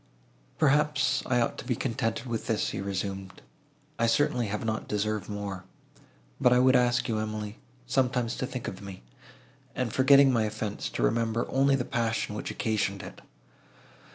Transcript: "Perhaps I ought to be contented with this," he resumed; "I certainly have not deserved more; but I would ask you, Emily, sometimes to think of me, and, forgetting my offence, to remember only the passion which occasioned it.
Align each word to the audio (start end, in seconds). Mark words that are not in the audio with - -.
"Perhaps 0.57 1.21
I 1.27 1.39
ought 1.41 1.59
to 1.59 1.63
be 1.63 1.75
contented 1.75 2.25
with 2.25 2.47
this," 2.47 2.69
he 2.71 2.81
resumed; 2.81 3.43
"I 3.99 4.07
certainly 4.07 4.47
have 4.47 4.65
not 4.65 4.87
deserved 4.87 5.29
more; 5.29 5.63
but 6.39 6.51
I 6.51 6.57
would 6.57 6.75
ask 6.75 7.07
you, 7.07 7.19
Emily, 7.19 7.59
sometimes 7.85 8.35
to 8.37 8.47
think 8.47 8.67
of 8.67 8.81
me, 8.81 9.03
and, 9.75 9.93
forgetting 9.93 10.33
my 10.33 10.45
offence, 10.45 10.89
to 10.89 11.03
remember 11.03 11.45
only 11.49 11.75
the 11.75 11.85
passion 11.85 12.33
which 12.33 12.49
occasioned 12.49 13.03
it. 13.03 13.21